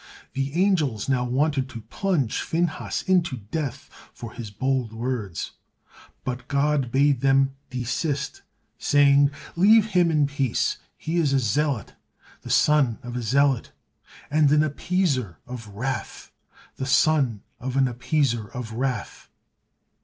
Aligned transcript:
The 0.33 0.55
angels 0.59 1.07
now 1.07 1.23
wanted 1.25 1.69
to 1.69 1.81
plunge 1.81 2.41
Phinehas 2.41 3.03
into 3.03 3.37
death 3.37 3.87
for 4.11 4.33
his 4.33 4.49
bold 4.49 4.93
words, 4.93 5.51
but 6.23 6.47
God 6.47 6.91
bade 6.91 7.21
them 7.21 7.55
desist, 7.69 8.41
saying, 8.79 9.29
"Leave 9.55 9.91
him 9.91 10.09
in 10.09 10.25
peace, 10.25 10.77
he 10.97 11.17
is 11.17 11.33
a 11.33 11.39
zealot, 11.39 11.93
the 12.41 12.49
son 12.49 12.97
of 13.03 13.15
a 13.15 13.21
zealot, 13.21 13.73
and 14.31 14.51
an 14.51 14.63
appeaser 14.63 15.35
of 15.45 15.67
wrath, 15.67 16.31
the 16.77 16.87
son 16.87 17.43
of 17.59 17.77
an 17.77 17.85
appeaser 17.85 18.49
of 18.55 18.71
wrath." 18.73 19.29